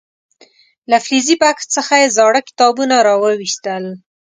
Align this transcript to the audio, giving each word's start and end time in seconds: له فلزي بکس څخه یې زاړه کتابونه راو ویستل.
له 0.89 0.97
فلزي 1.05 1.35
بکس 1.41 1.65
څخه 1.75 1.93
یې 2.01 2.07
زاړه 2.17 2.41
کتابونه 2.47 2.95
راو 3.07 3.25
ویستل. 3.39 3.83